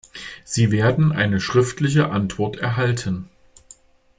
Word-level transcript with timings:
Sie 0.43 0.71
werden 0.71 1.11
eine 1.11 1.39
schriftliche 1.39 2.09
Antwort 2.09 2.57
erhalten. 2.57 3.29